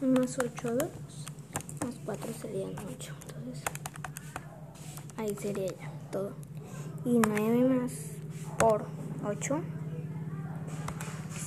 [0.00, 0.88] más 8, 2.
[1.84, 3.14] Más 4 serían 8.
[3.28, 3.64] Entonces,
[5.16, 6.32] ahí sería ya todo.
[7.04, 7.92] Y 9 más
[8.58, 8.86] por
[9.24, 9.60] 8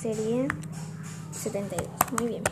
[0.00, 0.48] sería
[1.32, 1.88] 72.
[2.18, 2.42] Muy bien.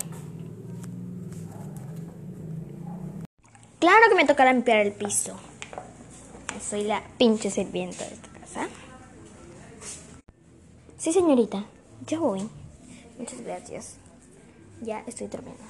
[3.79, 5.35] Claro que me toca limpiar el piso.
[6.61, 8.69] Soy la pinche sirvienta de esta casa.
[10.99, 11.65] Sí, señorita.
[12.07, 12.49] Ya voy.
[13.19, 13.97] Muchas gracias.
[14.83, 15.65] Ya estoy terminando.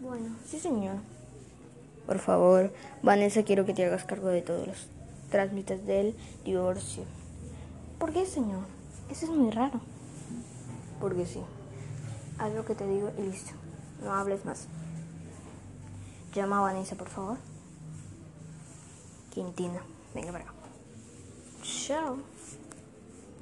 [0.00, 0.96] Bueno, sí, señor.
[2.06, 4.88] Por favor, Vanessa, quiero que te hagas cargo de todos los
[5.30, 7.04] trámites del divorcio.
[7.98, 8.64] ¿Por qué, señor?
[9.10, 9.80] Eso es muy raro.
[11.00, 11.40] Porque sí.
[12.38, 13.52] Haz lo que te digo y listo.
[14.02, 14.66] No hables más.
[16.34, 17.36] Llama a Vanessa, por favor.
[19.34, 19.82] Quintina.
[20.14, 20.54] Venga para acá.
[21.62, 22.16] Chao.